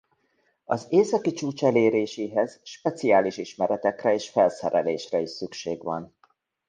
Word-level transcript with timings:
Az 0.63 0.85
északi 0.89 1.31
csúcs 1.31 1.63
eléréséhez 1.63 2.59
speciális 2.63 3.37
ismeretekre 3.37 4.13
és 4.13 4.29
felszerelésre 4.29 5.19
is 5.19 5.29
szükség 5.29 5.83
van. 5.83 6.15